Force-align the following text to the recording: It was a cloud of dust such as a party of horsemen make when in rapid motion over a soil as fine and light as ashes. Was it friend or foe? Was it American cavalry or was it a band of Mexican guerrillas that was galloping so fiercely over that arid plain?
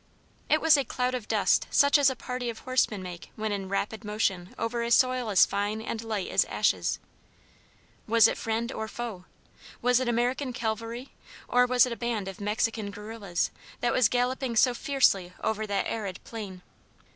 It 0.49 0.61
was 0.61 0.77
a 0.77 0.83
cloud 0.83 1.13
of 1.13 1.27
dust 1.27 1.67
such 1.69 1.99
as 1.99 2.09
a 2.09 2.15
party 2.15 2.49
of 2.49 2.57
horsemen 2.61 3.03
make 3.03 3.29
when 3.35 3.51
in 3.51 3.69
rapid 3.69 4.03
motion 4.03 4.55
over 4.57 4.81
a 4.81 4.89
soil 4.89 5.29
as 5.29 5.45
fine 5.45 5.79
and 5.79 6.03
light 6.03 6.31
as 6.31 6.43
ashes. 6.45 6.97
Was 8.07 8.27
it 8.27 8.35
friend 8.35 8.71
or 8.71 8.87
foe? 8.87 9.25
Was 9.79 9.99
it 9.99 10.07
American 10.09 10.53
cavalry 10.53 11.13
or 11.47 11.67
was 11.67 11.85
it 11.85 11.91
a 11.93 11.95
band 11.95 12.27
of 12.27 12.41
Mexican 12.41 12.89
guerrillas 12.89 13.51
that 13.81 13.93
was 13.93 14.09
galloping 14.09 14.55
so 14.55 14.73
fiercely 14.73 15.33
over 15.43 15.67
that 15.67 15.85
arid 15.87 16.19
plain? 16.23 16.63